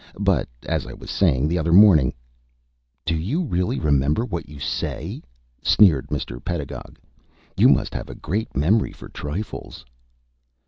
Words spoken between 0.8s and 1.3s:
I was